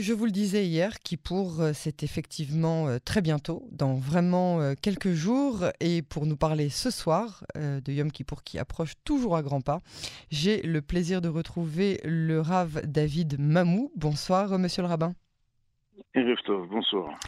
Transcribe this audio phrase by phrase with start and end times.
[0.00, 4.72] Je vous le disais hier, Kippour, euh, c'est effectivement euh, très bientôt, dans vraiment euh,
[4.80, 5.66] quelques jours.
[5.78, 9.80] Et pour nous parler ce soir de Yom Kippour qui approche toujours à grands pas,
[10.30, 13.92] j'ai le plaisir de retrouver le Rav David Mamou.
[13.94, 15.12] Bonsoir, monsieur le rabbin.
[16.14, 17.18] bonsoir.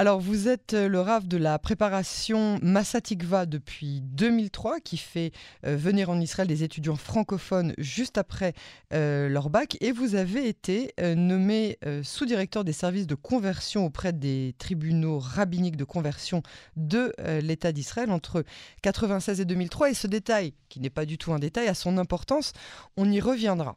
[0.00, 5.32] Alors, vous êtes euh, le RAF de la préparation Massatikva depuis 2003, qui fait
[5.66, 8.52] euh, venir en Israël des étudiants francophones juste après
[8.94, 14.54] euh, leur bac, et vous avez été nommé sous-directeur des services de conversion auprès des
[14.58, 16.42] tribunaux rabbiniques de conversion
[16.76, 18.38] de l'État d'Israël entre
[18.84, 19.90] 1996 et 2003.
[19.90, 22.52] Et ce détail, qui n'est pas du tout un détail, a son importance.
[22.96, 23.76] On y reviendra.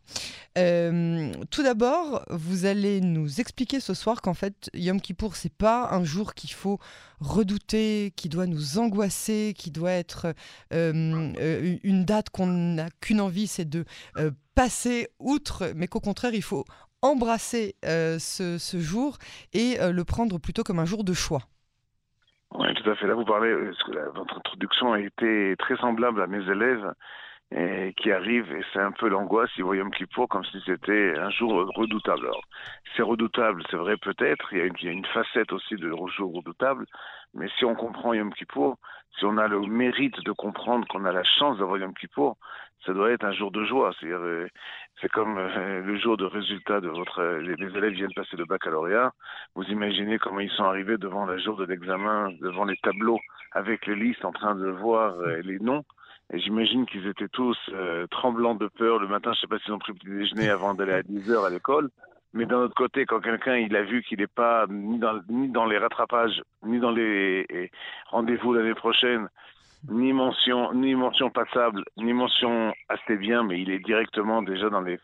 [0.56, 6.04] tout d'abord, vous allez nous expliquer ce soir qu'en fait, Yom Kippour, c'est pas un
[6.12, 6.80] jour qu'il faut
[7.20, 10.28] redouter, qui doit nous angoisser, qui doit être
[10.74, 13.86] euh, euh, une date qu'on n'a qu'une envie, c'est de
[14.18, 16.66] euh, passer outre, mais qu'au contraire, il faut
[17.02, 19.18] embrasser ce, jour
[19.54, 21.42] et le prendre plutôt comme un jour de choix.
[22.54, 23.08] Oui, tout à fait.
[23.08, 23.52] Là, vous parlez,
[24.14, 26.94] votre introduction a été très semblable à mes élèves
[27.52, 31.30] et qui arrive, et c'est un peu l'angoisse, ils Yom Kippour comme si c'était un
[31.30, 32.26] jour redoutable.
[32.26, 32.44] Alors,
[32.96, 36.86] c'est redoutable, c'est vrai peut-être, il, y a une facette aussi de jour redoutable,
[37.34, 38.78] mais si on comprend Yom Kippour,
[39.18, 42.38] si on a le mérite de comprendre qu'on a la chance d'avoir Yom Kippour,
[42.86, 43.92] ça doit être un jour de joie.
[44.00, 44.48] C'est, euh,
[45.00, 47.22] c'est comme euh, le jour de résultat de votre...
[47.40, 49.12] Les, élèves viennent passer le baccalauréat,
[49.56, 53.20] vous imaginez comment ils sont arrivés devant le jour de l'examen, devant les tableaux,
[53.52, 55.84] avec les listes en train de voir euh, les noms.
[56.34, 59.00] Et j'imagine qu'ils étaient tous euh, tremblants de peur.
[59.00, 61.04] Le matin, je ne sais pas s'ils ont pris le petit déjeuner avant d'aller à
[61.04, 61.90] 10 heures à l'école.
[62.34, 65.50] Mais d'un autre côté, quand quelqu'un il a vu qu'il n'est pas ni dans, ni
[65.50, 67.70] dans les rattrapages, ni dans les
[68.10, 69.28] rendez-vous l'année prochaine,
[69.90, 74.82] ni mention, ni mention passable, ni mention assez bien, mais il est directement déjà dans
[74.82, 75.00] les,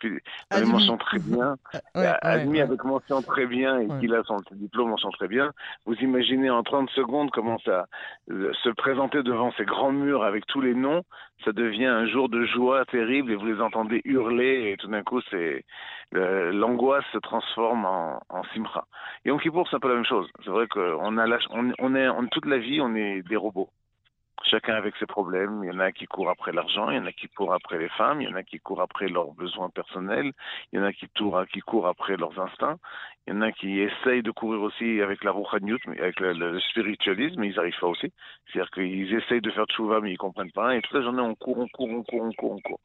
[0.51, 1.55] dans les mentions très bien,
[2.21, 5.51] admis avec mention très bien et qu'il a son diplôme mention très bien.
[5.85, 7.87] Vous imaginez en 30 secondes comment ça
[8.27, 11.03] se présenter devant ces grands murs avec tous les noms,
[11.43, 15.03] ça devient un jour de joie terrible et vous les entendez hurler et tout d'un
[15.03, 15.65] coup c'est
[16.11, 18.87] l'angoisse se transforme en, en simra.
[19.25, 20.27] Et en Kippour c'est un peu la même chose.
[20.43, 23.69] C'est vrai qu'on a on, on est on, toute la vie on est des robots
[24.43, 25.63] chacun avec ses problèmes.
[25.63, 27.77] Il y en a qui courent après l'argent, il y en a qui courent après
[27.77, 30.31] les femmes, il y en a qui courent après leurs besoins personnels,
[30.71, 31.07] il y en a qui,
[31.51, 32.77] qui courent après leurs instincts,
[33.25, 35.33] il y en a qui essayent de courir aussi avec la
[35.87, 38.11] mais avec le, spiritualisme, mais ils n'arrivent pas aussi.
[38.47, 40.75] C'est-à-dire qu'ils essayent de faire tchouva, mais ils comprennent pas.
[40.75, 42.79] Et toute la journée, on court, on court, on court, on court, on court.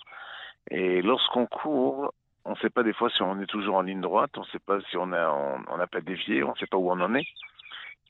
[0.70, 2.12] Et lorsqu'on court,
[2.44, 4.46] on ne sait pas des fois si on est toujours en ligne droite, on ne
[4.46, 5.28] sait pas si on a,
[5.68, 7.26] on n'a pas dévié, on ne sait pas où on en est.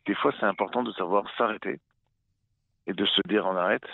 [0.06, 1.78] Des fois, c'est important de savoir s'arrêter
[2.86, 3.86] et de se dire on arrête.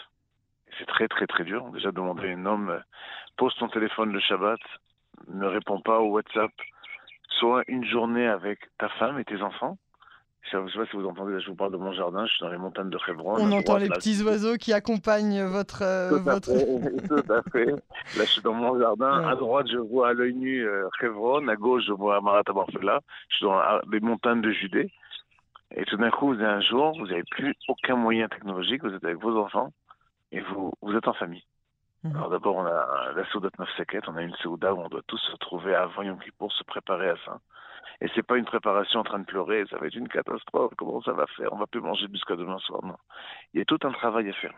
[0.79, 1.65] C'est très très très dur.
[1.73, 2.81] Déjà demander à un homme,
[3.37, 4.61] pose ton téléphone le Shabbat,
[5.29, 6.53] ne réponds pas au WhatsApp,
[7.39, 9.79] soit une journée avec ta femme et tes enfants.
[10.51, 12.41] Je ne sais pas si vous entendez, je vous parle de mon jardin, je suis
[12.41, 13.37] dans les montagnes de Hebron.
[13.39, 15.83] On entend les petits oiseaux qui accompagnent votre...
[15.83, 16.51] Euh, tout, votre...
[16.51, 17.67] À fait, tout à fait.
[17.67, 19.29] Là, je suis dans mon jardin.
[19.29, 23.01] À droite, je vois à l'œil nu euh, À gauche, je vois Marat Barfela.
[23.29, 23.61] Je suis dans
[23.93, 24.91] les montagnes de Judée.
[25.75, 28.95] Et tout d'un coup, vous avez un jour, vous n'avez plus aucun moyen technologique, vous
[28.95, 29.73] êtes avec vos enfants
[30.33, 31.45] et vous, vous êtes en famille.
[32.05, 32.17] Mhm.
[32.17, 33.69] Alors d'abord, on a la Soudat 9
[34.09, 37.11] on a une Souda où on doit tous se retrouver avant Yom pour se préparer
[37.11, 37.41] à ça.
[38.01, 41.03] Et c'est pas une préparation en train de pleurer, ça va être une catastrophe, comment
[41.03, 42.97] ça va faire, on va plus manger jusqu'à demain soir, non.
[43.53, 44.55] Il y a tout un travail à faire.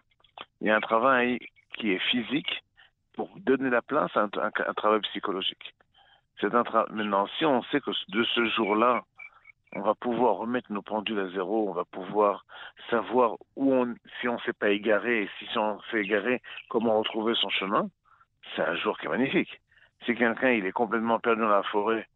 [0.60, 1.38] Il y a un travail
[1.74, 2.62] qui est physique
[3.14, 5.74] pour donner la place à un, un travail psychologique.
[6.40, 9.04] C'est un Maintenant, si on sait que de ce jour-là,
[9.74, 12.44] on va pouvoir remettre nos pendules à zéro, on va pouvoir
[12.88, 17.34] savoir où on, si on s'est pas égaré, et si on s'est égaré, comment retrouver
[17.34, 17.88] son chemin.
[18.54, 19.60] C'est un jour qui est magnifique.
[20.04, 22.06] Si quelqu'un est complètement perdu dans la forêt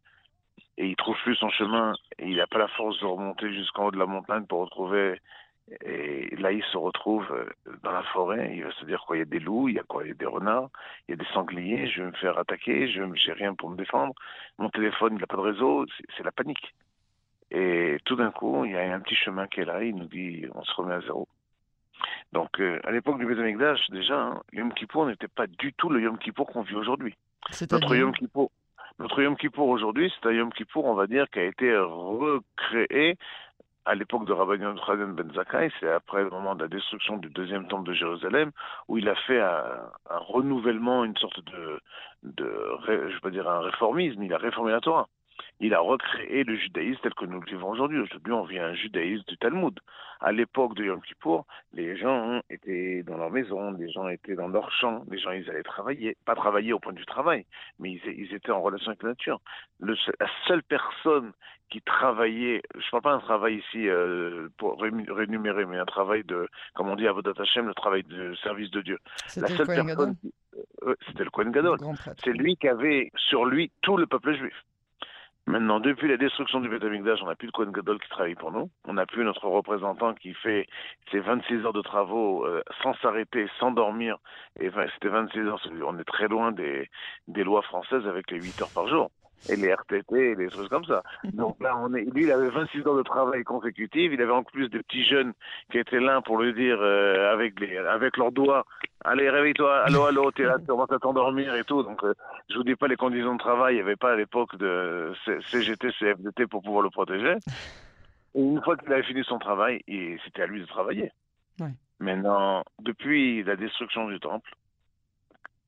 [0.78, 3.86] et il trouve plus son chemin et il n'a pas la force de remonter jusqu'en
[3.86, 5.20] haut de la montagne pour retrouver
[5.82, 7.48] et là il se retrouve euh,
[7.82, 9.78] dans la forêt, il va se dire quoi, il y a des loups, il y
[9.78, 10.68] a quoi, il y a des renards,
[11.08, 13.76] il y a des sangliers, je vais me faire attaquer, je n'ai rien pour me
[13.76, 14.14] défendre,
[14.58, 15.86] mon téléphone il n'a pas de réseau,
[16.16, 16.74] c'est la panique.
[17.54, 20.06] Et tout d'un coup, il y a un petit chemin qui est là, il nous
[20.06, 21.28] dit on se remet à zéro.
[22.32, 26.02] Donc, euh, à l'époque du Bézamikdash, déjà, hein, Yom Kippour n'était pas du tout le
[26.02, 27.14] Yom Kippour qu'on vit aujourd'hui.
[27.70, 28.50] Notre Yom Kippour,
[28.98, 33.16] notre Yom Kippour aujourd'hui, c'est un Yom Kippour, on va dire, qui a été recréé
[33.84, 37.28] à l'époque de Rabbi Yochanan ben Zakkai, c'est après le moment de la destruction du
[37.28, 38.50] deuxième temple de Jérusalem,
[38.88, 41.80] où il a fait un, renouvellement, une sorte de,
[42.22, 42.48] de,
[42.88, 45.08] je veux pas dire un réformisme, il a réformé la Torah.
[45.60, 48.00] Il a recréé le judaïsme tel que nous le vivons aujourd'hui.
[48.00, 49.78] Aujourd'hui, on vit un judaïsme du Talmud.
[50.20, 54.48] À l'époque de Yom Kippour, les gens étaient dans leur maison, les gens étaient dans
[54.48, 56.16] leur champ, les gens, ils allaient travailler.
[56.24, 57.44] Pas travailler au point du travail,
[57.78, 59.40] mais ils, étaient en relation avec la nature.
[59.80, 59.94] la
[60.46, 61.32] seule personne
[61.70, 66.22] qui travaillait, je ne parle pas d'un travail ici euh, pour rémunérer, mais un travail
[66.24, 68.98] de, comme on dit à Vodat Hashem, le travail de service de Dieu.
[69.26, 70.14] C'était le Kohen Gadol.
[70.82, 71.78] Euh, c'était le Kohen Gadol.
[72.22, 74.54] C'est lui qui avait sur lui tout le peuple juif.
[75.46, 78.50] Maintenant, depuis la destruction du Beth on n'a plus de Kohen Gadol qui travaille pour
[78.50, 78.70] nous.
[78.86, 80.66] On n'a plus notre représentant qui fait
[81.10, 84.16] ses 26 heures de travaux euh, sans s'arrêter, sans dormir.
[84.58, 85.60] Et c'était 26 heures.
[85.86, 86.88] On est très loin des,
[87.28, 89.10] des lois françaises avec les 8 heures par jour
[89.48, 91.02] et les RTT et des choses comme ça.
[91.32, 94.10] Donc là, on est, lui, il avait 26 ans de travail consécutif.
[94.12, 95.32] Il avait en plus des petits jeunes
[95.70, 98.64] qui étaient là pour lui dire euh, avec les, avec leurs doigts,
[99.04, 101.82] allez réveille-toi, allô, allô, t'es là, tu commences à t'endormir et tout.
[101.82, 102.14] Donc euh,
[102.50, 103.74] je vous dis pas les conditions de travail.
[103.74, 105.12] Il n'y avait pas à l'époque de
[105.50, 107.36] CGT, CFDT pour pouvoir le protéger.
[108.34, 109.82] Et une fois qu'il avait fini son travail,
[110.24, 111.12] c'était à lui de travailler.
[112.00, 114.50] Maintenant, depuis la destruction du temple,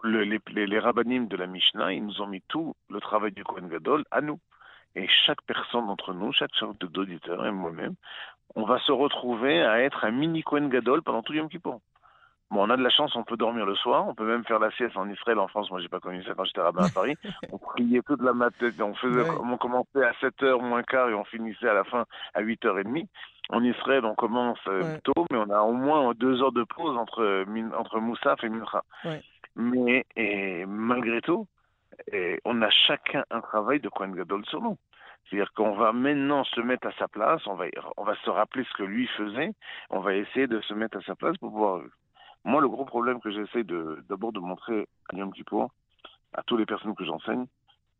[0.02, 3.44] le, les, les, les de la Mishnah, ils nous ont mis tout le travail du
[3.44, 4.38] Kohen Gadol à nous.
[4.94, 7.94] Et chaque personne d'entre nous, chaque sorte d'auditeur, et moi-même,
[8.54, 11.80] on va se retrouver à être un mini Kohen Gadol pendant tout Yom Kippur.
[12.50, 14.60] Bon, on a de la chance, on peut dormir le soir, on peut même faire
[14.60, 15.68] la sieste en Israël, en France.
[15.70, 17.16] Moi, j'ai pas connu ça quand j'étais rabbin à Paris.
[17.52, 21.24] on priait toute la matinée, on faisait, on commençait à 7h moins quart et on
[21.24, 22.04] finissait à la fin
[22.34, 23.08] à 8h30.
[23.50, 26.96] En Israël, on commence euh, tôt, mais on a au moins deux heures de pause
[26.96, 27.44] entre,
[27.76, 28.82] entre Moussaf et Mincha.
[29.04, 29.22] Ouais.
[29.56, 31.46] Mais et, malgré tout,
[32.12, 34.76] et, on a chacun un travail de Kohen Gadol sur nous.
[35.28, 37.64] C'est-à-dire qu'on va maintenant se mettre à sa place, on va,
[37.96, 39.52] on va se rappeler ce que lui faisait,
[39.90, 41.82] on va essayer de se mettre à sa place pour pouvoir...
[42.44, 45.72] Moi, le gros problème que j'essaie d'abord de, montrer à Yom Kippour,
[46.32, 47.46] à toutes les personnes que j'enseigne,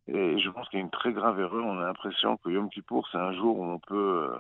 [0.07, 2.71] et je pense qu'il y a une très grave erreur, on a l'impression que Yom
[2.71, 4.31] Kippour, c'est un jour où on peut...
[4.31, 4.39] Euh,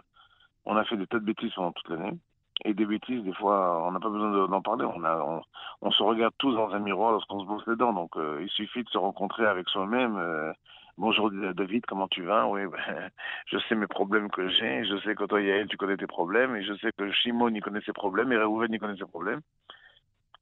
[0.65, 2.19] on a fait des tas de bêtises pendant toute l'année,
[2.65, 4.85] et des bêtises, des fois, on n'a pas besoin d'en parler.
[4.85, 5.43] On, a,
[5.83, 7.93] on, se regarde tous dans un miroir lorsqu'on se bosse les dents.
[7.93, 10.17] Donc, euh, il suffit de se rencontrer avec soi-même.
[10.17, 10.53] Euh,
[10.97, 12.47] bonjour David, comment tu vas?
[12.49, 13.11] Oui, ben,
[13.47, 14.85] je sais mes problèmes que j'ai.
[14.85, 16.57] Je sais que toi, Yael, tu connais tes problèmes.
[16.57, 18.33] Et je sais que Shimon, il connaît ses problèmes.
[18.33, 19.43] Et Reuven, il connaît ses problèmes.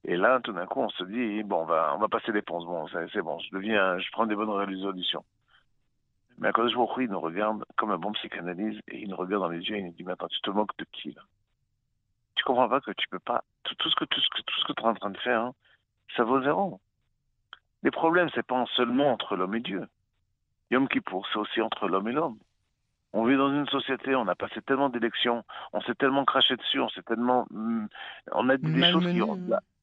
[0.05, 2.31] Et là, tout d'un coup, on se dit, bon, on va, on va passer.
[2.31, 5.23] Bon, c'est bon, je deviens, je prends des bonnes résolutions.
[6.37, 9.43] Mais à cause de il nous regarde comme un bon psychanalyse et il nous regarde
[9.43, 11.21] dans les yeux et il nous dit, mais attends, tu te moques de qui, là?
[12.45, 13.43] Comprends pas que tu peux pas.
[13.63, 15.41] Tout, ce que tout ce que tout ce que tu es en train de faire,
[15.41, 15.53] hein,
[16.15, 16.79] ça vaut zéro.
[17.83, 19.87] Les problèmes, c'est pas seulement entre l'homme et Dieu.
[20.71, 22.37] Yom Kippour, c'est aussi entre l'homme et l'homme.
[23.13, 26.79] On vit dans une société, on a passé tellement d'élections, on s'est tellement craché dessus,
[26.81, 27.85] on s'est tellement, hmm,
[28.33, 29.39] on a dit des choses qui, ont,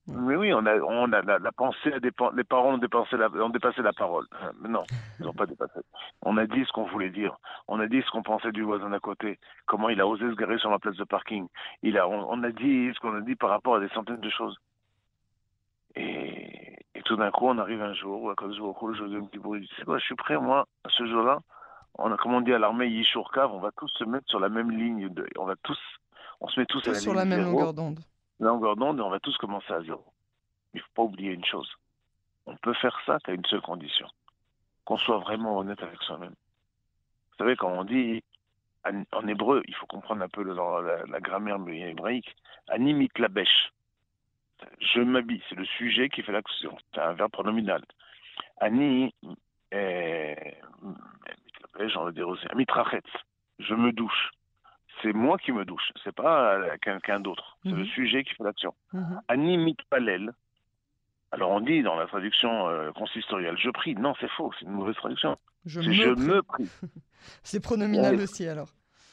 [0.09, 2.11] mais oui, on a, on a la, pensée, les
[2.45, 4.27] parents ont dépassé la, ont dépassé la parole.
[4.61, 4.83] Mais non,
[5.21, 5.79] ils n'ont pas dépassé.
[6.23, 7.37] On a dit ce qu'on voulait dire.
[7.69, 9.39] On a dit ce qu'on pensait du voisin d'à côté.
[9.67, 11.47] Comment il a osé se garer sur la place de parking.
[11.85, 14.31] Il a, on, a dit ce qu'on a dit par rapport à des centaines de
[14.31, 14.57] choses.
[15.95, 19.57] Et, et tout d'un coup, on arrive un jour, à cause le jour de Kippour,
[19.57, 21.39] il dit, c'est quoi, je suis prêt, moi, ce jour-là,
[21.99, 24.49] on a, comme on dit à l'armée Yishurkav, on va tous se mettre sur la
[24.49, 25.79] même ligne de, on va tous,
[26.41, 28.01] on se met tous, à la sur la même longueur d'onde
[28.43, 30.05] d'onde et on va tous commencer à zéro.
[30.75, 31.71] Il ne faut pas oublier une chose.
[32.47, 34.09] On peut faire ça qu'à une seule condition.
[34.85, 36.35] Qu'on soit vraiment honnête avec soi-même.
[37.31, 38.23] Vous savez, quand on dit
[38.85, 42.35] en hébreu, il faut comprendre un peu la, grammaire hébraïque,
[42.69, 43.73] animit la bêche.
[44.81, 46.77] Je m'habille, c'est le sujet qui fait l'action.
[46.93, 47.85] C'est un verbe pronominal.
[48.61, 49.15] Ani,
[49.71, 50.37] eh,
[51.79, 52.47] j'en veux dire aussi,
[53.59, 54.31] je me douche
[55.03, 57.59] c'est moi qui me douche, c'est pas euh, quelqu'un d'autre.
[57.63, 57.87] C'est le mhm.
[57.87, 58.75] sujet qui fait l'action.
[58.93, 59.21] Mhm.
[59.29, 60.33] Animit palel.
[61.31, 63.95] Alors on dit dans la traduction euh, consistoriale, je prie.
[63.95, 65.37] Non, c'est faux, c'est une mauvaise traduction.
[65.65, 66.69] Je, me, prie.
[67.43, 68.69] c'est pronominal aussi alors.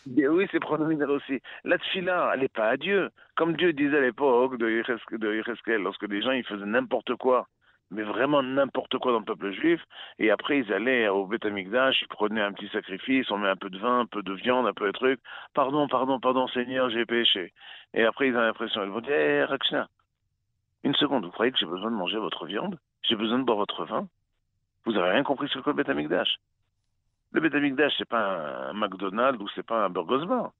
[0.07, 1.39] Oui, c'est pronominal aussi.
[1.63, 3.09] La tfila, elle n'est pas à Dieu.
[3.35, 7.47] Comme Dieu disait à l'époque de Yereskel, lorsque des gens ils faisaient n'importe quoi
[7.91, 9.81] mais vraiment n'importe quoi dans le peuple juif.
[10.19, 13.69] Et après, ils allaient au Beth ils prenaient un petit sacrifice, on met un peu
[13.69, 15.19] de vin, un peu de viande, un peu de trucs.
[15.53, 17.53] Pardon, pardon, pardon, Seigneur, j'ai péché.
[17.93, 19.83] Et après, ils ont l'impression, ils vont dire, hé, hey,
[20.83, 22.79] une seconde, vous croyez que j'ai besoin de manger votre viande?
[23.03, 24.07] J'ai besoin de boire votre vin?
[24.85, 29.65] Vous avez rien compris sur le Beth Le Beth c'est pas un McDonald's ou c'est
[29.65, 30.51] pas un Burgos Bar.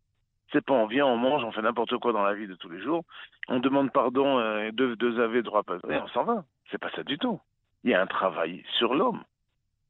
[0.52, 2.70] C'est pas on vient, on mange, on fait n'importe quoi dans la vie de tous
[2.70, 3.04] les jours.
[3.48, 6.44] On demande pardon, euh, deux, deux avés, droit et on s'en va.
[6.72, 7.40] C'est pas ça du tout.
[7.84, 9.24] Il y a un travail sur l'homme.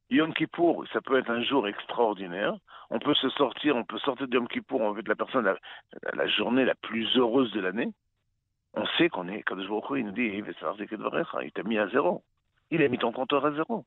[0.09, 2.55] Yom Kippour, ça peut être un jour extraordinaire.
[2.89, 5.53] On peut se sortir, on peut sortir de Yom Kippour, on veut être la personne,
[6.13, 7.89] la, journée la plus heureuse de l'année.
[8.73, 12.23] On sait qu'on est, quand je il nous dit, il t'a mis à zéro.
[12.71, 13.85] Il a mis ton compteur à zéro.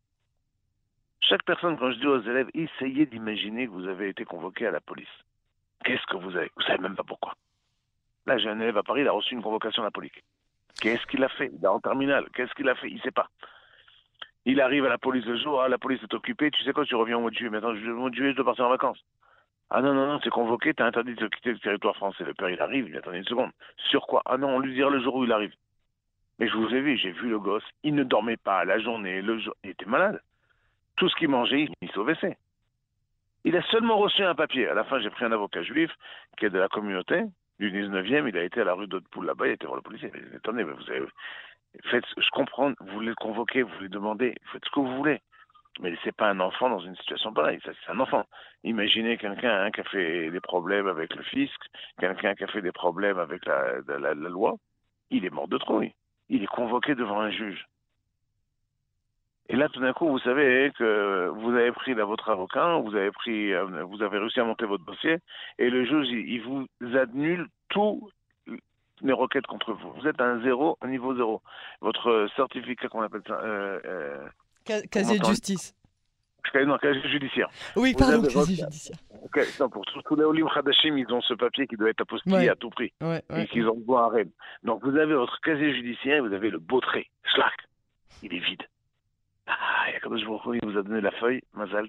[1.20, 4.70] chaque personne, quand je dis aux élèves, essayez d'imaginer que vous avez été convoqué à
[4.70, 5.08] la police.
[5.84, 7.34] Qu'est-ce que vous avez Vous savez même pas pourquoi.
[8.26, 10.12] Là, j'ai un élève à Paris, il a reçu une convocation à la police.
[10.80, 11.50] Qu'est-ce qu'il a fait?
[11.52, 12.26] Il est en terminale.
[12.34, 12.88] Qu'est-ce qu'il a fait?
[12.88, 13.28] Il ne sait pas.
[14.44, 16.84] Il arrive à la police le jour, ah, la police est occupée, tu sais quoi,
[16.84, 17.50] tu reviens au mois de juillet.
[17.50, 18.98] Maintenant, au mois de juillet, je dois partir en vacances.
[19.70, 22.24] Ah non, non, non, c'est convoqué, t'as interdit de quitter le territoire français.
[22.24, 23.50] Le père, il arrive, il attendait une seconde.
[23.90, 24.22] Sur quoi?
[24.26, 25.54] Ah non, on lui dira le jour où il arrive.
[26.38, 29.22] Mais je vous ai vu, j'ai vu le gosse, il ne dormait pas la journée,
[29.64, 30.20] il était malade.
[30.96, 32.36] Tout ce qu'il mangeait, il WC.
[33.44, 34.68] Il a seulement reçu un papier.
[34.68, 35.90] À la fin, j'ai pris un avocat juif
[36.38, 37.24] qui est de la communauté
[37.58, 38.28] du 19e.
[38.28, 40.12] Il a été à la rue d'Audepoul là-bas, il été voir le policier.
[40.36, 41.06] attendez, mais vous avez.
[41.90, 45.20] Faites, je comprends, vous voulez le convoquer, vous voulez demander, faites ce que vous voulez.
[45.80, 48.24] Mais c'est pas un enfant dans une situation pareille, c'est un enfant.
[48.62, 51.58] Imaginez quelqu'un hein, qui a fait des problèmes avec le fisc,
[51.98, 54.56] quelqu'un qui a fait des problèmes avec la, la, loi,
[55.08, 55.94] il est mort de trouille.
[56.28, 57.64] Il est convoqué devant un juge.
[59.48, 62.94] Et là, tout d'un coup, vous savez que vous avez pris là, votre avocat, vous
[62.94, 65.18] avez pris, euh, vous avez réussi à monter votre dossier,
[65.58, 68.08] et le juge, il, vous annule tous
[69.02, 69.92] les requêtes contre vous.
[70.00, 71.42] Vous êtes à un zéro, un niveau zéro.
[71.80, 74.28] Votre certificat, qu'on appelle ça, euh, euh
[74.64, 75.74] casier de justice.
[76.54, 77.48] Non, casier judiciaire.
[77.76, 78.98] Oui, pardon, casier judiciaire.
[79.70, 82.70] pour tous, les Olim Khadashim, ils ont ce papier qui doit être apostillé à tout
[82.70, 82.92] prix.
[83.36, 84.32] et qu'ils ont besoin à Rennes.
[84.62, 87.06] Donc vous avez votre casier judiciaire et vous avez le beau trait.
[87.34, 87.54] Slack.
[88.22, 88.62] Il est vide.
[90.02, 91.88] Baruch il vous a donné la feuille, Mazal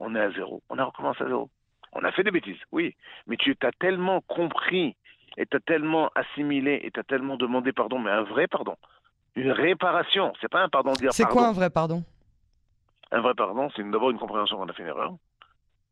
[0.00, 0.62] on est à zéro.
[0.68, 1.50] On a recommencé à zéro.
[1.92, 2.94] On a fait des bêtises, oui.
[3.26, 4.94] Mais tu as tellement compris,
[5.36, 8.76] et tu as tellement assimilé, et tu as tellement demandé pardon, mais un vrai pardon.
[9.34, 10.32] Une réparation.
[10.40, 12.04] C'est pas un pardon dire C'est quoi un vrai pardon?
[13.10, 15.14] Un vrai pardon, c'est d'abord une compréhension qu'on a fait une erreur,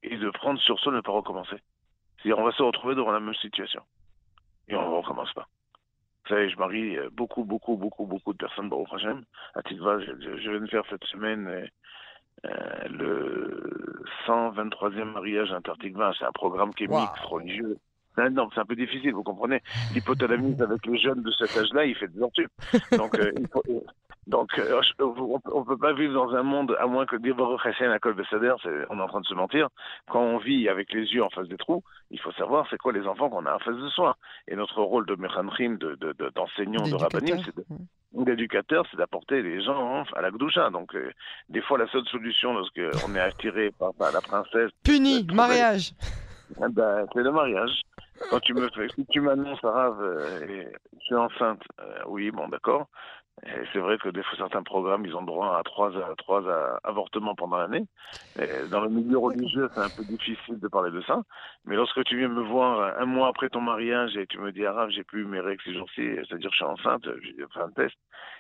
[0.03, 1.57] et de prendre sur soi de ne pas recommencer.
[2.19, 3.83] C'est-à-dire, on va se retrouver devant la même situation.
[4.69, 5.47] Et on ne recommence pas.
[6.27, 9.25] Vous savez, je marie euh, beaucoup, beaucoup, beaucoup, beaucoup de personnes, Hashem.
[9.55, 9.63] À
[10.01, 11.67] je, je, viens de faire cette semaine euh,
[12.47, 16.13] euh le 123e mariage intertigvin.
[16.19, 17.79] C'est un programme qui est mixte, religieux.
[18.19, 19.63] Non, c'est un peu difficile, vous comprenez.
[19.95, 22.49] L'hypothalamus avec les jeunes de cet âge-là, il fait des ortubes.
[22.93, 23.63] Donc, euh, il faut,
[24.27, 27.93] donc, euh, on ne peut pas vivre dans un monde, à moins que Baruch Hashem
[27.93, 29.69] à Kol on est en train de se mentir.
[30.11, 32.93] Quand on vit avec les yeux en face des trous, il faut savoir c'est quoi
[32.93, 34.17] les enfants qu'on a en face de soi.
[34.49, 40.03] Et notre rôle de Mechanrim, d'enseignant, de, de, de c'est d'éducateur, c'est d'apporter les gens
[40.17, 40.71] à la Gdoucha.
[40.71, 41.13] Donc, euh,
[41.49, 44.71] des fois, la seule solution lorsqu'on est attiré par, la princesse.
[44.83, 45.93] Puni, mariage.
[46.57, 47.83] Eh ben, c'est le mariage.
[48.31, 51.63] Quand tu me fais, si tu m'annonces, Arabe, euh, je suis enceinte,
[52.07, 52.89] oui, bon, d'accord
[53.45, 56.43] c'est vrai que des fois, certains programmes, ils ont droit à trois, à trois
[56.85, 57.87] avortements pendant l'année.
[58.71, 61.23] Dans le milieu religieux, c'est un peu difficile de parler de ça.
[61.67, 64.65] Mais lorsque tu viens me voir un mois après ton mariage et tu me dis,
[64.65, 67.97] Arabe, j'ai plus mes règles ces jours-ci, c'est-à-dire je suis enceinte, j'ai fait un test.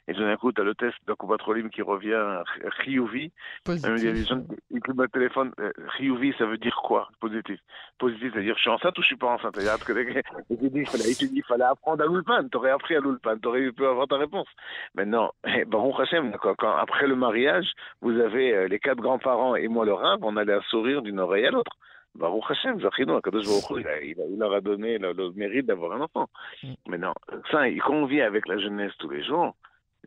[0.08, 2.42] Et tout d'un coup, tu as le test d'Akubatrolim qui revient
[2.84, 3.32] Ryuvi.
[3.68, 5.52] Il y a des gens qui me téléphone.
[5.98, 7.08] Ryuvi, ça veut dire quoi?
[7.20, 7.58] Positif.
[7.98, 9.56] Positif, c'est-à-dire je suis enceinte ou je suis pas enceinte?
[9.58, 9.66] Il
[10.76, 12.48] il fallait il fallait apprendre à l'ulpan.
[12.48, 13.36] Tu aurais appris à l'ulpan.
[13.42, 14.46] Tu aurais pu avoir ta réponse.
[14.94, 15.32] Maintenant,
[15.66, 19.92] Baruch Hashem, quand, après le mariage, vous avez euh, les quatre grands-parents et moi le
[19.92, 21.72] rab, on allait à sourire d'une oreille à l'autre.
[22.14, 26.28] Baruch Hashem, il, il, leur a donné le, mérite d'avoir un enfant.
[26.62, 26.74] Mm.
[26.88, 27.14] Maintenant,
[27.50, 29.54] ça, il convient avec la jeunesse tous les jours.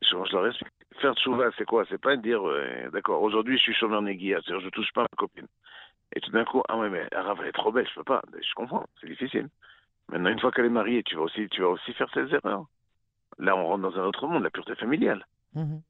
[0.02, 0.72] Je, leur explique.
[1.02, 1.86] Faire tchouva, c'est quoi?
[1.90, 5.18] C'est pas dire, euh, d'accord, aujourd'hui je suis chômeur néguia, c'est-à-dire je touche pas ma
[5.18, 5.48] copine.
[6.16, 8.22] Et tout d'un coup, ah ouais, mais Arav, elle est trop belle, je peux pas.
[8.34, 9.50] Je comprends, c'est difficile.
[10.10, 12.66] Maintenant, une fois qu'elle est mariée, tu vas aussi, tu vas aussi faire ses erreurs.
[13.40, 15.26] Là, on rentre dans un autre monde, la pureté familiale.
[15.56, 15.82] Mhm.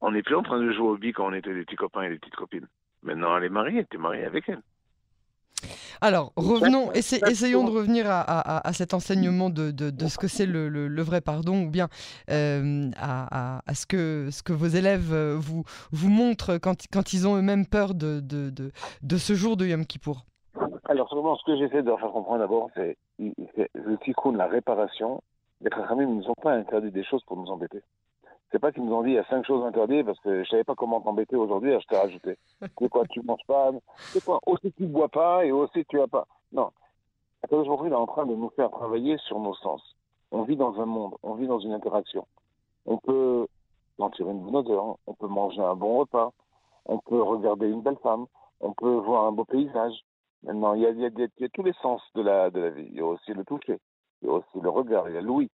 [0.00, 2.02] On n'est plus en train de jouer au bi quand on était des petits copains
[2.02, 2.66] et des petites copines.
[3.02, 4.60] Maintenant, elle est mariée, tu es marié avec elle.
[6.00, 9.72] Alors, revenons, essayons de revenir à, cet enseignement de,
[10.08, 11.88] ce que c'est le, vrai pardon, ou bien
[12.30, 17.26] euh, à, ce, que, ce que vos élèves euh, vous, vous montrent quand, quand ils
[17.26, 20.24] ont eux-mêmes peur de, de, ce jour de Yom Kippour.
[20.86, 25.22] Alors, ce que j'essaie de leur faire comprendre d'abord, c'est le tikkun, la réparation,
[25.60, 27.82] les Chachamim ne nous ont pas interdit des choses pour nous embêter.
[28.50, 30.48] C'est pas qu'ils nous ont dit il y a cinq choses interdites parce que je
[30.48, 32.38] savais pas comment t'embêter aujourd'hui, je t'ai rajouté.
[32.78, 36.06] C'est quoi, tu manges pas, c'est quoi, aussi tu bois pas et aussi tu as
[36.06, 36.26] pas.
[36.52, 36.70] Non.
[37.50, 39.82] Aujourd'hui, il est en train de nous faire travailler sur nos sens.
[40.30, 42.26] On vit dans un monde, on vit dans une interaction.
[42.86, 43.46] On peut
[43.98, 46.32] sentir une bonne odeur, on peut manger un bon repas,
[46.86, 48.26] on peut regarder une belle femme,
[48.60, 49.94] on peut voir un beau paysage.
[50.42, 52.86] Maintenant, il y a, tous les sens de la vie.
[52.90, 53.78] Il y a aussi le toucher
[54.24, 55.50] il y a aussi le regard, il y a l'ouïe.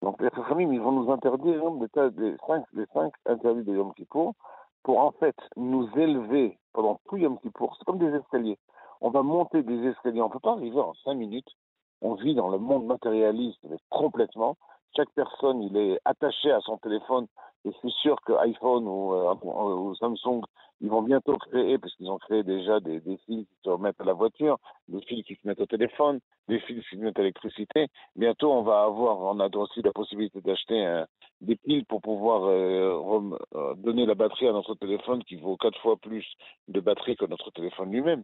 [0.00, 1.78] Donc les familles, ils vont nous interdire hein,
[2.16, 4.34] les, cinq, les cinq interdits de Yom Kippour
[4.82, 7.76] pour en fait nous élever pendant tout Yom Kippour.
[7.78, 8.58] C'est comme des escaliers.
[9.00, 10.22] On va monter des escaliers.
[10.22, 11.50] On ne peut pas arriver en cinq minutes.
[12.00, 14.56] On vit dans le monde matérialiste mais complètement.
[14.96, 17.26] Chaque personne, il est attaché à son téléphone
[17.64, 20.42] Et je suis sûr que iPhone ou, euh, ou Samsung,
[20.80, 24.00] ils vont bientôt créer, parce qu'ils ont créé déjà des, des, fils qui se remettent
[24.00, 27.18] à la voiture, des fils qui se mettent au téléphone, des fils qui se mettent
[27.18, 27.86] à l'électricité.
[28.16, 31.04] Bientôt, on va avoir, on a aussi la possibilité d'acheter
[31.42, 33.20] des piles pour pouvoir euh,
[33.54, 36.26] euh, donner la batterie à notre téléphone qui vaut quatre fois plus
[36.68, 38.22] de batterie que notre téléphone lui-même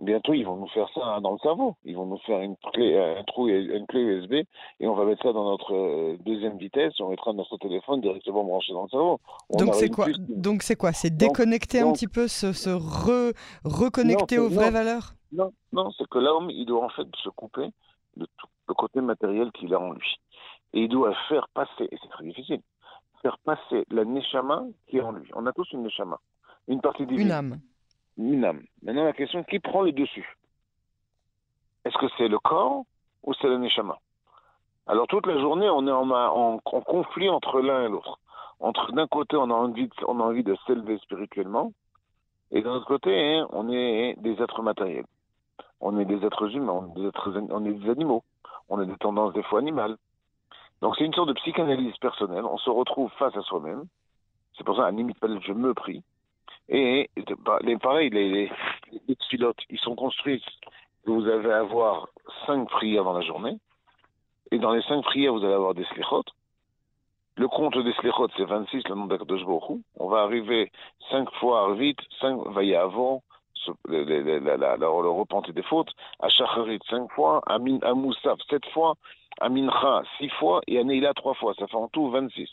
[0.00, 1.76] bientôt ils vont nous faire ça dans le cerveau.
[1.84, 4.32] Ils vont nous faire une clé, un trou, une clé USB
[4.80, 6.94] et on va mettre ça dans notre euh, deuxième vitesse.
[7.00, 9.20] On mettra notre téléphone directement branché dans le cerveau.
[9.50, 10.92] donc c'est quoi Donc c'est quoi?
[10.92, 12.70] C'est déconnecter un petit peu, se, se
[13.64, 15.12] reconnecter aux vraies valeurs?
[15.32, 17.68] Non, non, c'est que l'homme il doit en fait se couper
[18.16, 20.20] de tout le côté matériel qu'il a en lui
[20.72, 21.88] et il doit faire passer.
[21.90, 22.60] Et c'est très difficile.
[23.22, 25.30] Faire passer la neshama qui est en lui.
[25.34, 26.18] On a tous une neshama,
[26.68, 27.26] une partie divine.
[27.26, 27.60] Une âme
[28.16, 30.36] Maintenant, la question, qui prend le dessus?
[31.84, 32.84] Est-ce que c'est le corps
[33.22, 33.98] ou c'est le neshama?
[34.86, 38.18] Alors, toute la journée, on est en, conflit entre l'un et l'autre.
[38.58, 41.72] Entre D'un côté, on a envie de, s'élever spirituellement,
[42.50, 45.06] et d'un autre côté, hein, on est des êtres matériels.
[45.80, 48.22] On est des êtres humains, on est des, on est des animaux,
[48.68, 49.96] on a des tendances des fois animales.
[50.82, 53.84] Donc c'est une sorte de psychanalyse personnelle, on se retrouve face à soi-même.
[54.56, 56.02] C'est pour ça, à limite, je me prie.
[56.70, 57.10] Et
[57.44, 58.48] bah, les, pareil, les,
[59.08, 60.42] les, pilotes, ils sont construits.
[61.04, 62.08] Vous allez avoir
[62.46, 63.58] cinq prières dans la journée.
[64.52, 66.22] Et dans les cinq prières, vous allez avoir des slichot.
[67.36, 70.70] Le compte des slichot, c'est 26, le nom d'Akadosh Baruch On va arriver
[71.10, 73.22] cinq fois vite, cinq vaillés avant,
[73.88, 75.90] le, le, le, repentir des fautes.
[76.20, 77.42] À Shacharit, cinq fois.
[77.46, 78.94] À, à Moussaf, sept fois.
[79.40, 80.60] À Mincha, six fois.
[80.68, 81.52] Et à Neila, trois fois.
[81.58, 82.48] Ça fait en tout 26.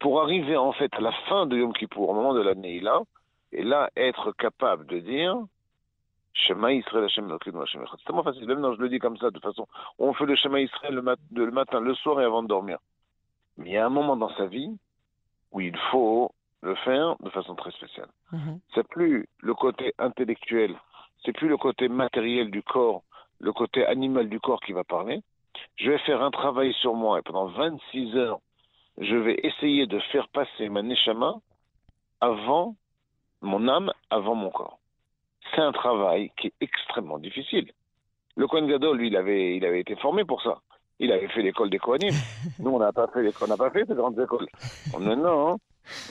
[0.00, 3.02] Pour arriver, en fait, à la fin de Yom Kippour, au moment de la Neila,
[3.52, 5.36] et là, être capable de dire
[6.34, 9.66] Shema Israël Hashem C'est tellement facile, même quand je le dis comme ça, de façon,
[9.98, 12.78] on fait le Shema Israël le, matin, le soir et avant de dormir.
[13.56, 14.70] Mais il y a un moment dans sa vie
[15.50, 16.30] où il faut
[16.62, 18.08] le faire de façon très spéciale.
[18.32, 18.58] Mm-hmm.
[18.74, 20.76] C'est plus le côté intellectuel,
[21.24, 23.02] c'est plus le côté matériel du corps,
[23.40, 25.22] le côté animal du corps qui va parler.
[25.76, 28.38] Je vais faire un travail sur moi et pendant 26 heures,
[28.98, 31.34] je vais essayer de faire passer ma neshama
[32.20, 32.76] avant
[33.40, 34.78] mon âme avant mon corps.
[35.54, 37.70] C'est un travail qui est extrêmement difficile.
[38.36, 40.58] Le Kohen Gadol, lui, il avait, il avait été formé pour ça.
[41.00, 42.14] Il avait fait l'école des Kohanim.
[42.58, 44.48] Nous, on n'a pas fait on n'a pas fait ces grandes écoles.
[44.98, 45.56] Maintenant,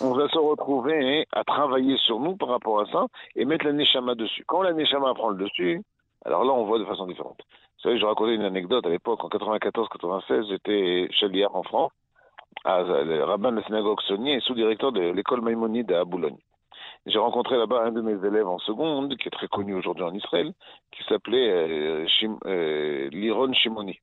[0.02, 3.74] on va se retrouver à travailler sur nous par rapport à ça et mettre la
[3.74, 4.44] Neshama dessus.
[4.48, 5.82] Quand la Neshama prend le dessus,
[6.26, 7.40] alors là, on voit de façon différente.
[7.78, 11.92] Vous savez, je racontais une anecdote à l'époque, en 94-96, j'étais chalière en France,
[12.66, 16.38] à le rabbin de la synagogue Saunier et sous-directeur de l'école Maïmonide à Boulogne.
[17.06, 20.14] J'ai rencontré là-bas un de mes élèves en seconde, qui est très connu aujourd'hui en
[20.14, 20.54] Israël,
[20.92, 22.06] qui s'appelait euh,
[22.46, 24.00] euh, Liron Shimoni.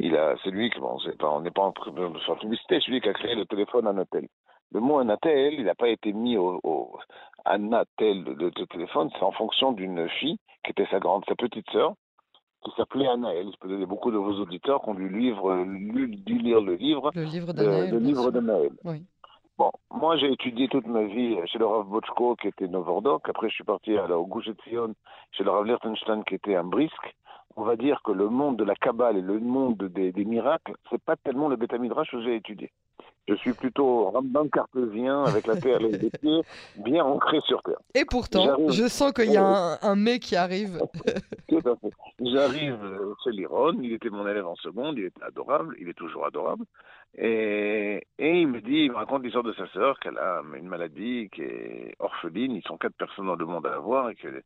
[0.00, 2.80] Il a, c'est lui qui, bon, pas, on n'est pas en train de faire publicité,
[2.84, 4.26] c'est lui qui a créé le téléphone Anatel.
[4.72, 6.98] Le mot Anatel, il n'a pas été mis au, au
[7.44, 11.70] Anatel de, de, téléphone, c'est en fonction d'une fille qui était sa grande, sa petite
[11.70, 11.94] sœur,
[12.64, 13.48] qui s'appelait Anaël.
[13.52, 17.12] Je peux donner beaucoup de vos auditeurs qui ont dû, livre, dû lire le livre,
[17.14, 17.90] le livre d'Anaël.
[17.90, 18.72] Le, livre d'Anaël.
[18.82, 19.04] Oui.
[19.56, 23.28] Bon, moi j'ai étudié toute ma vie chez le Rav Bochko qui était Novordok.
[23.28, 24.28] Après je suis parti à la, au
[24.64, 24.94] Sion
[25.30, 27.14] chez le Rav Lertenstein qui était un Brisque.
[27.54, 30.74] On va dire que le monde de la Kabbale et le monde des, des miracles,
[30.90, 32.72] c'est pas tellement le Beth Midrash que j'ai étudié.
[33.26, 36.42] Je suis plutôt Rambam cartésien avec la terre les pieds
[36.76, 37.78] bien ancré sur terre.
[37.94, 40.78] Et pourtant, je sens qu'il y a un, un mec qui arrive.
[42.20, 42.78] J'arrive
[43.24, 46.64] chez Liron, il était mon élève en seconde, il était adorable, il est toujours adorable.
[47.16, 50.66] Et, et il me dit, il me raconte l'histoire de sa sœur, qu'elle a une
[50.66, 54.42] maladie, qui est orpheline, ils sont quatre personnes dans le monde à l'avoir, et qu'elle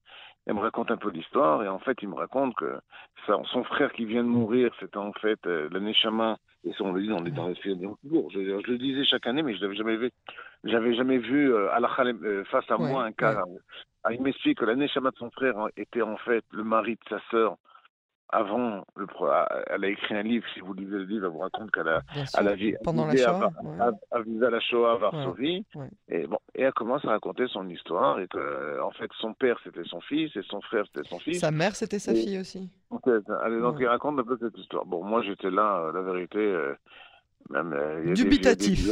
[0.47, 2.79] me raconte un peu l'histoire, et en fait, il me raconte que
[3.27, 6.37] son frère qui vient de mourir, c'était en fait euh, l'année chaman,
[6.69, 9.43] et ça, on le dit, on est dans les je, je, le disais chaque année,
[9.43, 10.11] mais je l'avais jamais vu.
[10.65, 13.43] J'avais jamais vu euh, euh face à moi un cas.
[14.05, 17.09] Ah, il m'explique que l'année chaman de son frère était en fait le mari de
[17.09, 17.57] sa sœur,
[18.31, 19.07] avant, le,
[19.71, 22.03] elle a écrit un livre, si vous lisez le livre, elle vous raconte qu'elle a,
[22.39, 25.65] elle a, Pendant la Shoah, à, à, la Shoah à Varsovie.
[26.09, 28.21] Et, bon, et elle commence à raconter son histoire.
[28.21, 31.41] Et que, en fait, son père, c'était son fils, et son frère, c'était son fils.
[31.41, 32.71] Sa mère, c'était sa fille aussi.
[32.91, 34.85] donc, il raconte un peu cette histoire.
[34.85, 36.75] Bon, moi, j'étais là, euh, la vérité, euh,
[37.51, 38.91] même, euh, Dubitatif.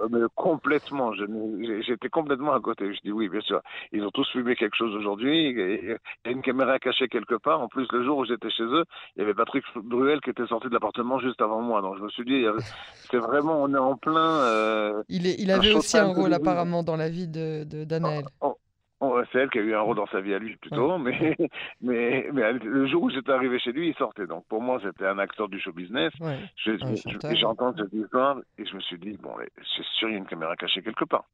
[0.00, 1.12] Euh, mais complètement.
[1.14, 2.92] J'étais complètement à côté.
[2.94, 3.60] Je dis oui, bien sûr.
[3.92, 5.50] Ils ont tous filmé quelque chose aujourd'hui.
[5.50, 7.60] Il y a une caméra cachée quelque part.
[7.60, 8.84] En plus, le jour où j'étais chez eux,
[9.16, 11.82] il y avait Patrick Bruel qui était sorti de l'appartement juste avant moi.
[11.82, 12.44] Donc je me suis dit,
[13.10, 14.40] c'est vraiment, on est en plein.
[14.42, 18.24] Euh, il, est, il avait aussi un rôle apparemment dans la vie de, de Danaël.
[18.40, 18.51] Oh,
[19.30, 21.36] c'est elle qui a eu un rôle dans sa vie à lui plutôt, mais,
[21.80, 24.26] mais, mais le jour où j'étais arrivé chez lui, il sortait.
[24.26, 26.12] Donc pour moi, c'était un acteur du show business.
[27.34, 29.34] J'entends cette histoire et je me suis dit, bon,
[29.76, 31.24] c'est sûr, il y a une caméra cachée quelque part.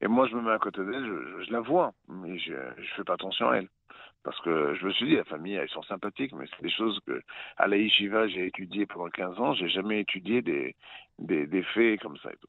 [0.00, 2.86] Et moi, je me mets à côté d'elle, je, je, la vois, mais je ne
[2.96, 3.68] fais pas attention à elle.
[4.24, 6.98] Parce que je me suis dit, la famille, elles sont sympathiques, mais c'est des choses
[7.06, 7.22] que,
[7.56, 10.76] à la Yeshiva, j'ai étudié pendant 15 ans, j'ai jamais étudié des,
[11.18, 12.48] des, des, faits comme ça et tout.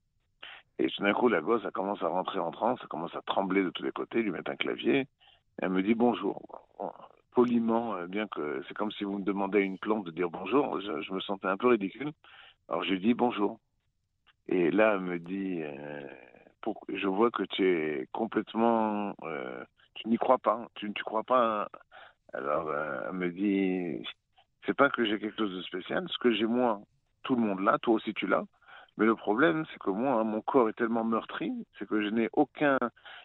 [0.80, 3.22] Et tout d'un coup, la gosse, elle commence à rentrer en transe, elle commence à
[3.22, 5.08] trembler de tous les côtés, lui mettre un clavier.
[5.62, 6.42] elle me dit bonjour.
[7.36, 10.30] Poliment, euh, bien que c'est comme si vous me demandez à une plante de dire
[10.30, 12.12] bonjour, je, me sentais un peu ridicule.
[12.70, 13.60] Alors je lui dis bonjour.
[14.48, 16.08] Et là, elle me dit, euh,
[16.90, 19.64] je vois que tu es complètement euh,
[19.96, 21.64] tu n'y crois pas, tu ne crois pas.
[21.64, 21.68] Hein.
[22.34, 22.74] Alors,
[23.08, 24.04] elle me dit,
[24.66, 26.82] c'est pas que j'ai quelque chose de spécial, ce que j'ai moi,
[27.24, 28.46] tout le monde là, toi aussi tu l'as.
[28.98, 32.10] Mais le problème, c'est que moi, hein, mon corps est tellement meurtri, c'est que je
[32.10, 32.78] n'ai aucun,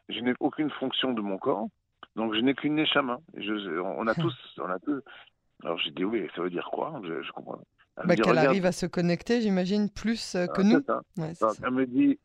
[0.08, 1.68] je n'ai aucune fonction de mon corps,
[2.16, 3.18] donc je n'ai qu'une neshama.
[3.36, 5.02] Je, on a tous, on a tous.
[5.64, 7.00] Alors j'ai dit oui, ça veut dire quoi?
[7.04, 7.60] Je, je, comprends.
[8.04, 10.78] Bah, Qu'elle arrive à se connecter, j'imagine, plus euh, que nous.
[11.16, 12.18] Ouais, elle me dit,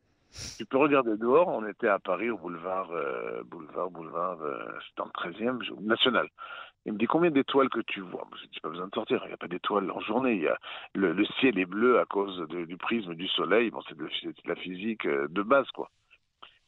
[0.57, 4.65] tu peux regarder dehors, on était à Paris au boulevard, euh, boulevard, boulevard, euh,
[4.97, 6.27] dans le 13e, national.
[6.85, 8.27] Il me dit combien d'étoiles que tu vois?
[8.41, 10.45] Je dis pas besoin de sortir, il n'y a pas d'étoiles en journée.
[10.93, 13.69] Le, ciel est bleu à cause du prisme du soleil.
[13.69, 14.09] Bon, c'est de,
[14.45, 15.89] la physique euh, de base, quoi.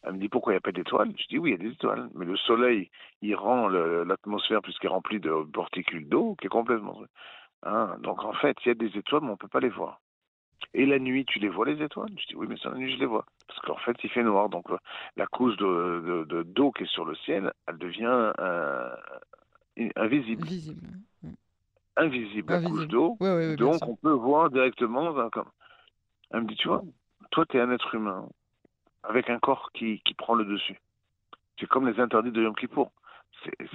[0.04, 1.12] Elle me dit pourquoi il n'y a pas d'étoiles?
[1.18, 2.10] Je dis oui, il y a des étoiles.
[2.14, 2.90] Mais le soleil,
[3.22, 7.02] il rend l'atmosphère, puisqu'il est rempli de particules d'eau, qui est complètement.
[7.64, 9.70] Hein Donc en fait, il y a des étoiles, mais on ne peut pas les
[9.70, 10.00] voir.
[10.74, 12.12] Et la nuit, tu les vois les étoiles?
[12.18, 13.26] Je dis oui, mais c'est la nuit, je les vois.
[13.48, 14.50] Parce qu'en fait, il fait noir.
[14.50, 14.78] Donc euh,
[15.18, 18.96] la couche de, de, d'eau qui est sur le ciel, elle devient euh,
[19.96, 20.44] invisible.
[20.44, 20.88] Invisible.
[21.98, 23.18] Invisible, la couche d'eau.
[23.58, 25.30] donc on peut voir directement.
[25.30, 25.50] Comme...
[26.32, 26.84] Elle me dit, tu vois,
[27.32, 28.28] toi, tu es un être humain
[29.04, 30.80] avec un corps qui, qui prend le dessus.
[31.60, 32.92] C'est comme les interdits de Yom Kippour.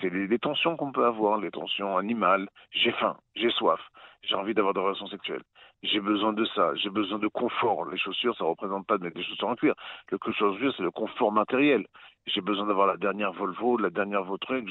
[0.00, 2.48] C'est les, les, tensions qu'on peut avoir, les tensions animales.
[2.72, 3.80] J'ai faim, j'ai soif,
[4.22, 5.44] j'ai envie d'avoir des relations sexuelles
[5.82, 7.86] j'ai besoin de ça, j'ai besoin de confort.
[7.86, 9.74] Les chaussures, ça ne représente pas de mettre des chaussures en cuir.
[10.10, 11.86] Le je c'est le confort matériel.
[12.26, 14.68] J'ai besoin d'avoir la dernière Volvo, la dernière Vautruc,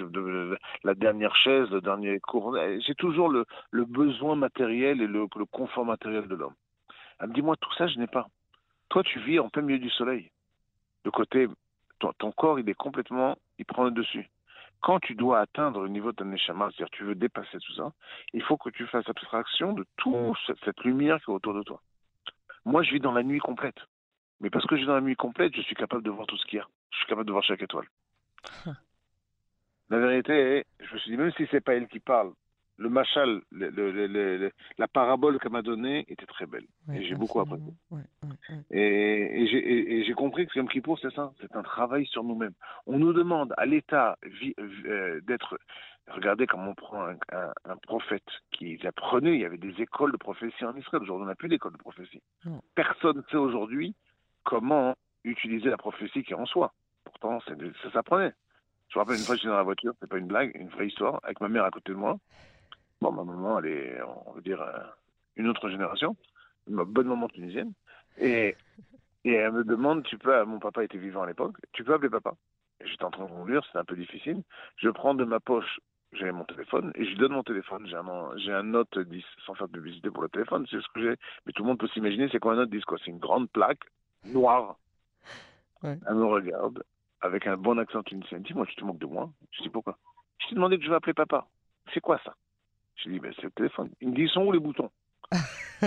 [0.84, 2.54] la dernière chaise, le dernier courant.
[2.86, 6.54] J'ai toujours le, le, besoin matériel et le, le confort matériel de l'homme.
[7.20, 8.28] Elle me dit, moi, tout ça, je n'ai pas.
[8.90, 10.30] Toi, tu vis en plein milieu du soleil.
[11.06, 11.48] De côté,
[11.98, 14.30] ton, ton corps, il est complètement, il prend le dessus
[14.82, 17.92] quand tu dois atteindre le niveau de neshama, c'est-à-dire tu veux dépasser tout ça,
[18.34, 21.82] il faut que tu fasses abstraction de toute cette lumière qui est autour de toi.
[22.66, 23.80] Moi, je vis dans la nuit complète.
[24.42, 26.38] Mais parce que je vis dans la nuit complète, je suis capable de voir tout
[26.38, 26.68] ce qu'il y a.
[26.92, 27.88] Je suis capable de voir chaque étoile.
[29.90, 32.32] la vérité est, je me suis dit, même si c'est pas elle qui parle,
[32.80, 36.66] le machal, le, la parabole qu'elle m'a donnée était très belle.
[36.94, 37.62] et j'ai beaucoup appris.
[38.72, 42.54] et, et j'ai compris que Yom Kippour, c'est ça, c'est un travail sur nous-mêmes.
[42.88, 44.18] On nous demande à l'État
[44.58, 45.60] euh, d'être...
[46.08, 50.66] Regardez comment on prend un, prophète qui apprenait, il y avait des écoles de prophétie
[50.66, 51.04] en Israël.
[51.04, 52.24] Aujourd'hui, on n'a plus d'école de prophétie.
[52.74, 53.94] Personne ne sait aujourd'hui
[54.44, 56.74] comment utiliser la prophétie qui est en soi.
[57.04, 58.34] Pourtant, ça s'apprenait.
[58.88, 60.88] Je me rappelle une fois, j'étais dans la voiture, c'est pas une blague, une vraie
[60.88, 62.18] histoire, avec ma mère à côté de moi.
[63.02, 64.84] Bon, ma maman, elle est, on va dire, euh,
[65.38, 66.16] une autre génération,
[66.68, 67.74] ma bonne maman tunisienne.
[68.18, 68.56] Et,
[69.24, 72.10] et elle me demande, tu peux, mon papa était vivant à l'époque, tu peux appeler
[72.10, 72.34] papa?
[72.84, 74.42] J'étais en train de conduire, c'était un peu difficile.
[74.78, 75.80] Je prends de ma poche,
[76.14, 77.86] j'avais mon téléphone, et je lui donne mon téléphone.
[77.88, 80.88] J'ai un, j'ai un Note 10, sans faire de publicité pour le téléphone, c'est ce
[80.94, 81.16] que j'ai.
[81.46, 82.98] Mais tout le monde peut s'imaginer, c'est quoi un Note 10, quoi?
[83.04, 83.84] C'est une grande plaque,
[84.26, 84.78] noire.
[86.08, 86.84] Elle me regarde,
[87.22, 88.40] avec un bon accent tunisien.
[88.40, 89.30] Dis-moi, tu te moques de moi?
[89.52, 89.98] Je dis pourquoi?
[90.40, 91.48] Je t'ai demandé que je vais appeler papa.
[91.94, 92.36] C'est quoi ça?
[93.04, 93.90] Je dis, ben, c'est le téléphone.
[94.02, 94.90] Il me dit, ils sont où les boutons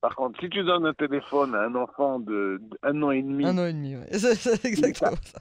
[0.00, 3.44] Par contre, si tu donnes un téléphone à un enfant de un an et demi.
[3.46, 4.04] Un an et demi, oui.
[4.12, 5.38] C'est exactement ça.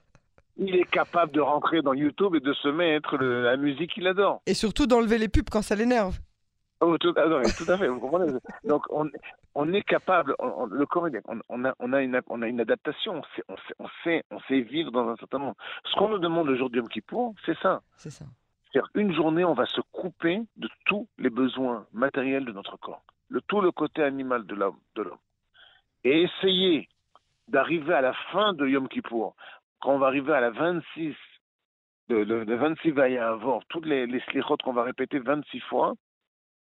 [0.58, 4.42] Il est capable de rentrer dans YouTube et de se mettre la musique qu'il adore.
[4.46, 6.20] Et surtout d'enlever les pubs quand ça l'énerve.
[6.82, 7.24] Oh, tout, ah
[7.58, 8.32] tout, à fait, vous comprenez
[8.64, 9.10] Donc, on,
[9.54, 13.16] on est capable, le corps, on, on, a, on, a une, on a une adaptation,
[13.16, 15.56] on sait, on, sait, on, sait, on sait vivre dans un certain monde.
[15.86, 17.82] Ce qu'on nous demande aujourd'hui, qui pour, c'est ça.
[17.98, 18.26] C'est ça.
[18.72, 23.04] C'est-à-dire une journée, on va se couper de tous les besoins matériels de notre corps,
[23.32, 24.80] de tout le côté animal de l'homme,
[26.04, 26.88] et essayer
[27.48, 29.36] d'arriver à la fin de Yom Kippour,
[29.82, 31.16] quand on va arriver à la 26,
[32.10, 34.22] de, de, de 26 Vaya avoir toutes les, les
[34.64, 35.96] qu'on va répéter 26 fois,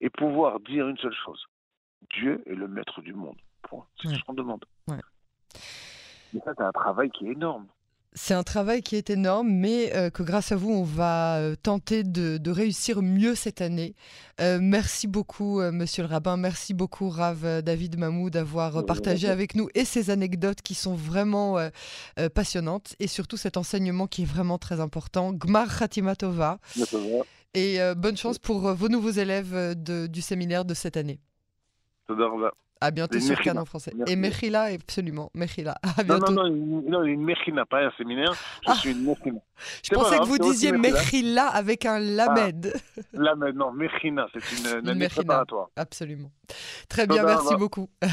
[0.01, 1.45] et pouvoir dire une seule chose
[2.13, 3.37] Dieu est le maître du monde.
[4.01, 4.65] C'est ce qu'on demande.
[6.33, 7.67] Mais ça, c'est un travail qui est énorme.
[8.15, 11.55] C'est un travail qui est énorme, mais euh, que grâce à vous, on va euh,
[11.55, 13.95] tenter de, réussir mieux cette année.
[14.39, 16.37] Euh, merci beaucoup, monsieur le rabbin.
[16.37, 21.57] Merci beaucoup, Rav David Mamou, d'avoir partagé avec nous et ces anecdotes qui sont vraiment
[22.35, 25.33] passionnantes et surtout cet enseignement qui est vraiment très important.
[25.33, 26.59] Gmar Khatimatova.
[27.55, 31.19] Et bonne chance pour vos nouveaux élèves du séminaire de cette année.
[32.83, 33.93] À bientôt sur Canon français.
[34.07, 35.31] Et Mechila, absolument.
[35.33, 35.75] Mechila.
[35.97, 36.33] À bientôt.
[36.33, 38.33] Non, non, non, une, une Mechina, pas un séminaire.
[38.33, 38.75] Je ah.
[38.75, 39.39] suis une Mechina.
[39.81, 42.73] Je pensais que vous disiez Mechila avec un Lamed.
[42.75, 45.69] Ah, lamed, non, Mechina, c'est une, une, année préparatoire.
[45.77, 46.29] Absolument.
[46.89, 47.89] Très bien, merci beaucoup.